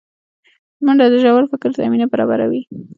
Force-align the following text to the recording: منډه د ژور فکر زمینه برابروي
منډه 0.85 1.05
د 1.11 1.15
ژور 1.23 1.43
فکر 1.51 1.69
زمینه 1.79 2.05
برابروي 2.11 2.61